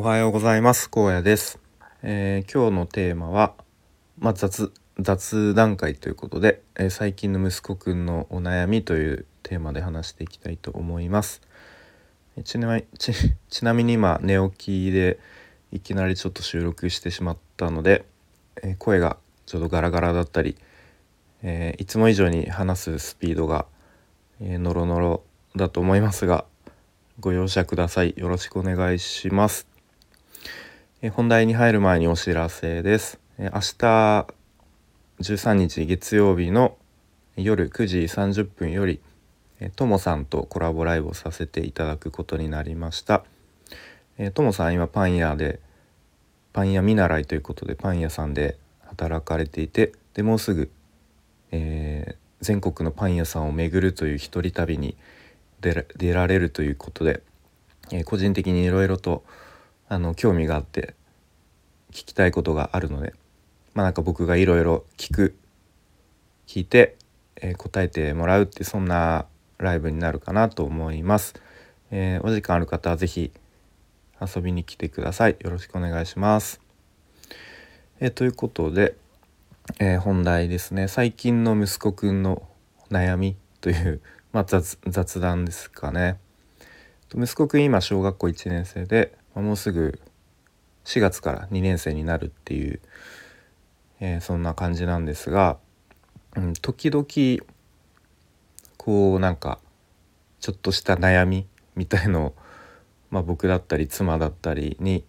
[0.00, 0.88] おはようございます。
[0.88, 1.58] 高野です、
[2.02, 3.52] えー、今日のテーマは、
[4.18, 11.42] まあ、雑雑談会ということで、えー、最近の息子くんのお悩みというテーマで話していきたいと思います。
[12.44, 13.12] ちなみ ち
[13.50, 15.18] ちなみに今寝起きで
[15.70, 18.06] いきなりちょっと収録してしまったので、
[18.62, 20.56] えー、声がちょっとガラガラだったり、
[21.42, 23.66] えいつも以上に話すスピードが、
[24.40, 25.24] えノロノロ
[25.56, 26.46] だと思いますが
[27.20, 28.14] ご容赦ください。
[28.16, 29.69] よろしくお願いします。
[31.08, 33.18] 本題に入る前にお知らせです。
[33.38, 34.26] 明日
[35.20, 36.76] 13日月曜日の
[37.38, 39.00] 夜9時30分より
[39.76, 43.24] ともさんとコラボライブをさせていただくことになりました。
[44.34, 45.60] ともさん今パン屋で
[46.52, 50.70] パン屋見習いということでパン屋さんで働かれていてでもうすぐ、
[51.50, 54.98] えー、全国のパン屋さんを巡るという一人旅に
[55.62, 57.22] 出られるということで、
[57.90, 59.24] えー、個人的にいろいろと
[59.90, 60.94] あの興味があって
[61.90, 63.12] 聞きたいことがあるので
[63.74, 65.36] まあなんか僕がいろいろ聞く
[66.46, 66.96] 聞いて、
[67.36, 69.26] えー、答えてもらうってそんな
[69.58, 71.34] ライブになるかなと思います。
[71.90, 73.32] えー、お時間ある方は是非
[74.20, 75.36] 遊びに来てください。
[75.40, 76.60] よろしくお願いします。
[77.98, 78.94] えー、ということで、
[79.80, 82.42] え本題ですね最近の息子くんの
[82.90, 84.00] 悩みという、
[84.32, 86.18] まあ、雑談ですかね。
[87.14, 90.00] 息子くん今小学校1年生でもうすぐ
[90.84, 92.80] 4月から2年生になるっていう、
[94.00, 95.58] えー、そんな感じなんですが、
[96.36, 97.06] うん、時々
[98.76, 99.58] こうなんか
[100.40, 102.34] ちょっとした悩みみたいのを、
[103.10, 105.04] まあ、僕だったり妻だったりに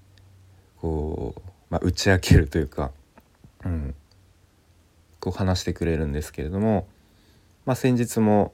[0.81, 2.91] こう、まあ、打ち明けるというか、
[3.63, 3.95] うん、
[5.19, 6.87] こう話してくれるんですけれども、
[7.65, 8.53] まあ、先日も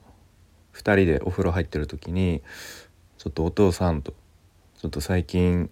[0.74, 2.42] 2人でお風呂入ってる時に
[3.18, 4.14] ちょっとお父さんと
[4.78, 5.70] ちょっと最近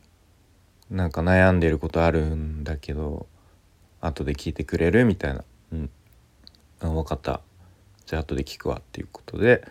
[0.90, 3.26] なんか悩んでることあるんだけど
[4.00, 5.90] 後で聞いてくれるみたいな「うん。
[6.80, 7.40] 分かった。
[8.04, 9.66] じゃあ後で聞くわ」っていうことで。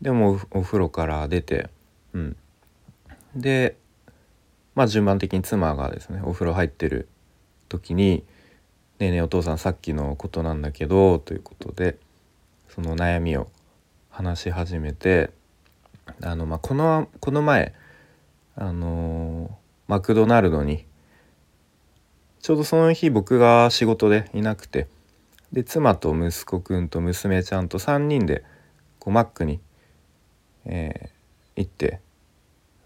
[0.00, 1.68] でもお風呂から出て
[2.12, 2.36] うん。
[3.34, 3.76] で
[4.76, 7.08] まあ順番的に妻がですねお風呂入ってる
[7.68, 8.24] 時に
[9.00, 11.98] 「ねえねえお父さんさっきのことなんだけど」ということで
[12.68, 13.48] その悩みを
[14.10, 15.30] 話し始めて
[16.22, 17.74] あのまあこのこの前
[18.56, 20.86] あの、マクドナルドに
[22.44, 24.86] ちょうどその日僕が仕事でいなくて
[25.52, 28.44] で妻と息子くんと娘ちゃんと3人で
[28.98, 29.60] こうマックに、
[30.66, 32.00] えー、行って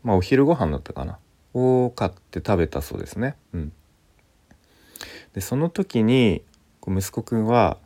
[0.05, 1.19] まあお昼ご飯だったかな
[1.55, 3.35] を買って食べたそうですね。
[3.53, 3.73] うん、
[5.33, 6.43] でその時に
[6.81, 7.79] こう息子くんは、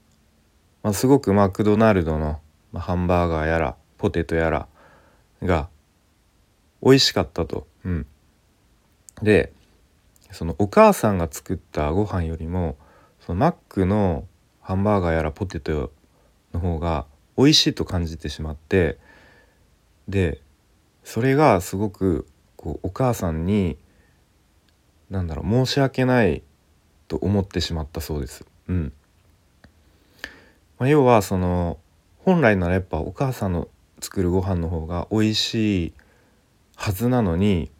[0.82, 2.40] まあ、すごくマクドナルドの、
[2.72, 4.66] まあ、ハンバーガーやらポテトやら
[5.42, 5.70] が
[6.82, 7.66] 美味しかったと。
[7.84, 8.06] うん、
[9.22, 9.52] で
[10.30, 12.76] そのお母さんが作ったご飯よりも
[13.20, 14.26] そのマックの
[14.60, 15.92] ハンバーガーやらポテト
[16.52, 17.06] の方が
[17.36, 18.98] 美味しいと感じてしまって
[20.08, 20.40] で
[21.04, 22.26] それがすごく
[22.56, 23.76] こうお母さんに
[25.10, 26.42] 何だろう申し訳ない
[27.08, 28.46] と思ってしまったそうです。
[28.68, 28.92] うん
[30.78, 31.78] まあ、要はその
[32.18, 33.68] 本来ならやっぱお母さんの
[34.00, 35.92] 作るご飯の方が美味しい
[36.82, 37.70] はずなのに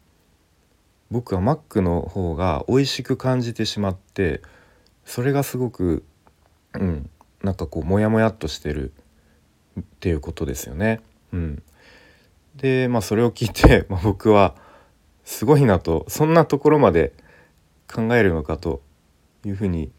[1.11, 4.41] 僕はマックの方が美味しく感じてしまって
[5.03, 6.05] それがすごく
[6.71, 7.09] うん
[7.43, 8.93] なんかこうモヤモヤっとしてる
[9.77, 11.01] っていうことですよね。
[11.33, 11.63] うん、
[12.55, 14.55] でまあそれを聞いて、 まあ、僕は
[15.25, 17.11] すごいなとそんなところまで
[17.93, 18.81] 考えるのかと
[19.43, 19.91] いうふうに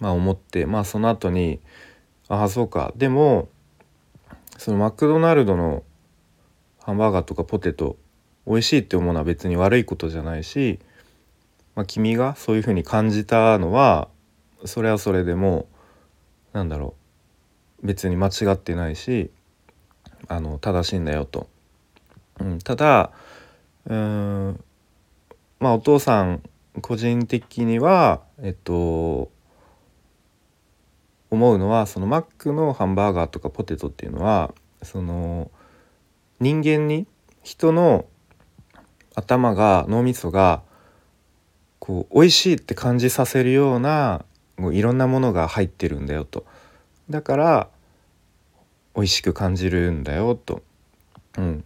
[0.00, 1.60] まあ思ってまあその後に
[2.28, 3.50] ああそうかでも
[4.56, 5.82] そのマクドナルドの
[6.86, 7.96] ハンバーガーとかポテト
[8.46, 10.78] 美味しいって思うのは別に悪いことじゃないし、
[11.74, 14.06] まあ、君がそういうふうに感じたのは
[14.66, 15.66] それはそれでも
[16.52, 16.94] なんだろ
[17.82, 19.32] う別に間違ってないし
[20.28, 21.48] あの正しいんだよと。
[22.38, 23.10] うん、ただ
[23.86, 24.64] うん
[25.58, 26.40] まあお父さん
[26.82, 29.28] 個人的にはえっと
[31.32, 35.50] 思うのはそのマックのハンバーガーとかポテトっていうのはその
[36.40, 37.06] 人間に
[37.42, 38.06] 人の
[39.14, 40.62] 頭が脳みそが
[41.78, 44.24] こう美味しいって感じさせるような
[44.56, 46.44] もういろんなものが入ってるんだよと
[47.08, 47.68] だから
[48.94, 50.62] 美味しく感じるんだよと。
[51.36, 51.64] うん、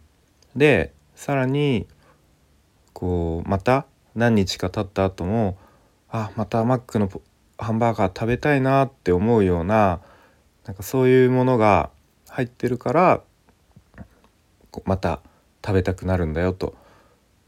[0.56, 1.86] でさらに
[2.92, 5.56] こうまた何日か経った後も
[6.10, 7.08] あまたマックの
[7.56, 10.00] ハンバーガー食べたいなって思うような
[10.66, 11.90] なんかそういうものが
[12.28, 13.22] 入ってるから
[14.84, 15.20] また
[15.64, 16.74] 食べたくなるんだよと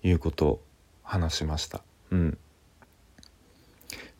[0.02, 0.60] いうこと
[1.02, 1.82] 話しました。
[2.10, 2.38] うん、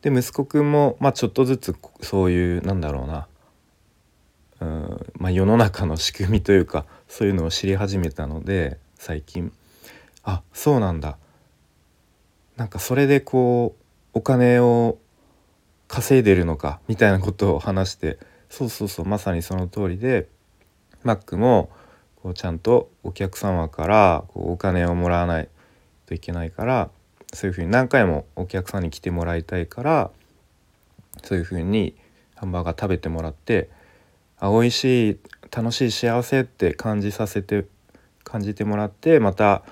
[0.01, 3.27] で息子くんも、まあ、ちょっとずつそういうなんだろうな。
[4.59, 9.51] うん、まあ、世の中の仕組みというかそういうのを知り始めたので最近。
[10.23, 11.17] あそうなんだ。
[12.55, 13.83] なんかそれでこう
[14.13, 14.97] お金を
[15.87, 18.17] 稼いでるのかみたいなことを話して。
[18.49, 20.27] そうそうそうまさにその通りで
[21.01, 21.71] マックも
[22.23, 25.49] こうちゃんとお客様からこうお金をもらわない
[26.05, 26.89] といけないから
[27.33, 30.09] そういうふうに何回もお客さんに来てもらいたいから
[31.21, 31.95] そういうふうに
[32.35, 33.69] ハンバーガー食べてもらって
[34.39, 35.19] あ美味しい
[35.51, 37.65] 楽しい幸せって感じさせて
[38.23, 39.63] 感じてもらってまた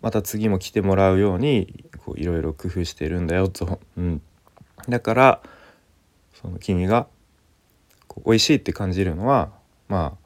[0.00, 1.84] また次も来てもらうように
[2.16, 4.22] いろいろ工夫してるんだよと、うん、
[4.88, 5.42] だから
[6.40, 7.06] その君が
[8.08, 9.50] こう美味しいって感じるのは
[9.88, 10.23] まあ、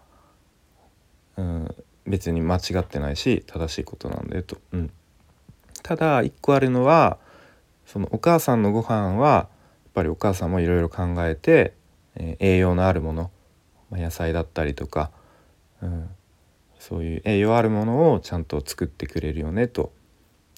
[1.39, 1.75] うん、
[2.05, 4.59] 別に間違ってないし正しいことなんだよと。
[4.73, 4.91] うん、
[5.85, 7.19] ただ一個あるのは
[7.87, 9.49] そのお母さんのご飯はやっ
[9.95, 11.75] ぱりお母さんもいろいろ考えて、
[12.17, 13.31] えー、栄養のあるもの、
[13.89, 15.13] ま、野菜だったりとか、
[15.81, 16.11] うん、
[16.79, 19.93] そういう栄養あるものをちゃんと作ってくれるよねと。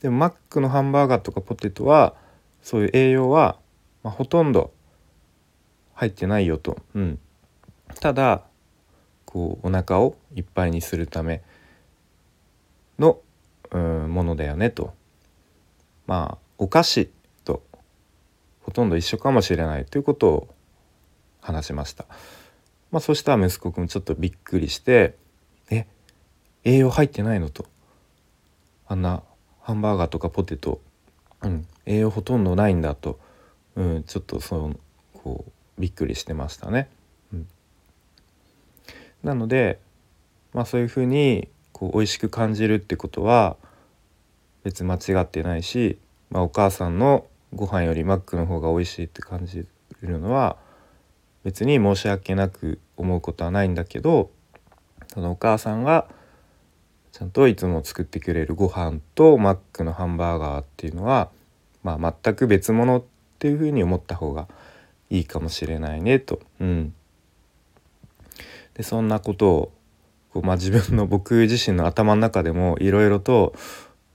[0.00, 2.15] でもマックのハンバーガーとかポテトは
[2.62, 3.59] そういう栄養は、
[4.03, 4.73] まあ、ほとんど
[5.93, 6.79] 入ってないよと。
[6.94, 7.19] うん、
[8.00, 8.44] ただ
[9.32, 11.43] こうお腹をいっぱいにするため
[12.99, 13.21] の、
[13.71, 14.93] うん、ものだよねと。
[16.06, 17.11] まあお菓子
[17.44, 17.62] と
[18.62, 20.49] ほとんど一緒かもしれないということを
[21.41, 22.05] 話しました。
[22.91, 25.17] まあ、そしたら息子くんちょっとびっくりして
[25.71, 25.87] 「え
[26.65, 27.49] 栄養入ってないの？
[27.49, 27.67] と
[28.88, 29.23] あんな
[29.61, 30.81] ハンバーガーとかポテト、
[31.43, 33.21] うん、栄養ほとんどないんだと、
[33.77, 34.77] うん、ちょっとその
[35.15, 36.91] こうびっくりしてましたね。
[39.22, 39.78] なので、
[40.52, 43.56] まあ、そういうふうにこう美味しく感じるってことは
[44.64, 45.99] 別に間違ってないし、
[46.31, 49.67] まあ、お母さんのご飯よりマックの方が美味しいって感じ
[50.02, 50.56] るのは
[51.43, 54.31] 別に申し訳なく思うことはないんだけど
[55.08, 56.06] そのお母さんが
[57.12, 61.31] ちゃんといつも作ってくれるご飯とマックのハンバーガーっていうのは、
[61.82, 63.02] まあ、全く別物っ
[63.38, 64.49] ていうふうに思った方が
[65.08, 66.40] いいかもしれないねと。
[66.61, 66.94] うん、
[68.81, 69.73] でそんなことを
[70.31, 73.55] こう、まあ、自分の僕自身の頭の中でもいろいろと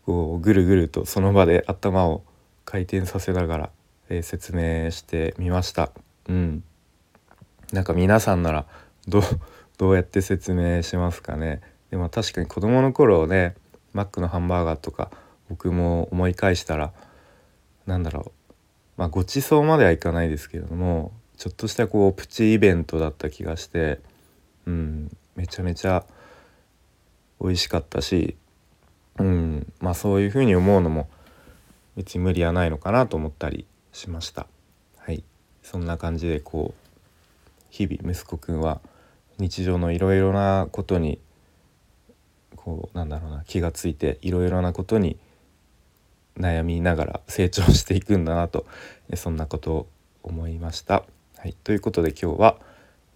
[0.08, 2.24] こうぐるぐるとその場で頭を
[2.66, 3.70] 回転させながら、
[4.10, 5.92] えー、説明してみました。
[6.28, 6.64] うん、
[7.74, 8.66] なんか皆さんなら
[9.08, 9.22] ど
[9.82, 11.62] うやって説明しますかね。
[11.92, 13.54] でも確かに子供の頃ね
[13.94, 15.12] マックのハンバーガーとか
[15.48, 16.92] 僕も思い返したら
[17.86, 18.54] 何だろう。
[18.98, 24.00] まあごちそうまではいかないですけれどもちょっとしたこうプチイベントだった気がして
[24.66, 26.06] うんめちゃめちゃ
[27.42, 28.36] 美味しかったし
[29.20, 31.10] うんまあそういうふうに思うのも
[31.96, 34.48] 別に無理はないのかなと思ったりしました。
[34.98, 35.24] はい
[35.64, 36.86] そんな感じでこう
[37.70, 38.82] 日々息子くんは
[39.38, 41.20] 日常のいろいろなことに
[42.56, 45.18] こうなんだろうな気がついていろいろなことに
[46.38, 48.66] 悩みながら成長していくんだなと
[49.16, 49.88] そんなことを
[50.24, 51.04] 思いました。
[51.38, 52.58] はい、ということで今日は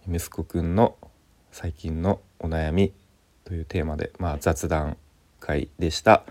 [0.08, 0.96] 息子くんの
[1.52, 2.92] 最近のお悩み
[3.44, 4.96] というテーマで、まあ、雑談
[5.40, 6.22] 会でした。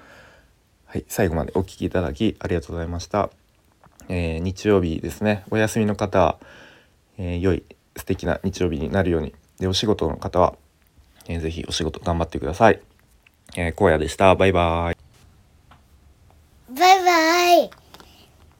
[0.86, 3.30] はい、最後までお聴きいただきありがとうございました。
[4.08, 6.40] えー、日曜日ですねお休みの方は、
[7.18, 7.64] えー、良い
[7.96, 10.56] 素敵な日曜日になるようにでお仕事の方は、
[11.28, 12.82] えー、ぜひお仕事頑張ってください。
[13.56, 14.36] えー、荒野でした。
[14.36, 14.98] バイバイ。
[16.74, 17.79] バイバイ。